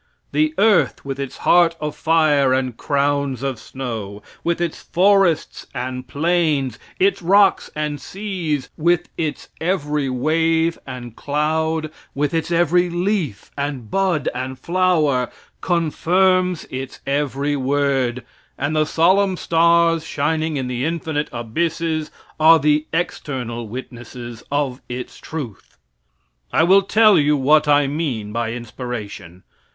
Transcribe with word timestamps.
The 0.31 0.55
earth, 0.57 1.05
with 1.05 1.19
its 1.19 1.37
heart 1.45 1.75
of 1.79 1.95
fire 1.95 2.53
and 2.55 2.75
crowns 2.75 3.43
of 3.43 3.59
snow; 3.59 4.23
with 4.43 4.59
its 4.59 4.81
forests 4.81 5.67
and 5.75 6.07
plains, 6.07 6.79
its 6.99 7.21
rocks 7.21 7.69
and 7.75 8.01
seas; 8.01 8.71
with 8.77 9.09
its 9.15 9.49
every 9.61 10.09
wave 10.09 10.79
and 10.87 11.15
cloud; 11.15 11.91
with 12.15 12.33
its 12.33 12.49
every 12.49 12.89
leaf 12.89 13.51
and 13.55 13.91
bud 13.91 14.27
and 14.33 14.57
flower, 14.57 15.29
confirms 15.61 16.65
its 16.71 16.99
every 17.05 17.55
word, 17.55 18.25
and 18.57 18.75
the 18.75 18.85
solemn 18.85 19.37
stars, 19.37 20.03
shining 20.03 20.57
in 20.57 20.65
the 20.67 20.83
infinite 20.83 21.29
abysses, 21.31 22.09
are 22.39 22.57
the 22.57 22.87
external 22.91 23.67
witnesses 23.67 24.41
of 24.51 24.81
its 24.89 25.19
truth. 25.19 25.77
I 26.51 26.63
will 26.63 26.81
tell 26.81 27.19
you 27.19 27.37
what 27.37 27.67
I 27.67 27.85
mean 27.85 28.31
by 28.33 28.53
inspiration. 28.53 29.43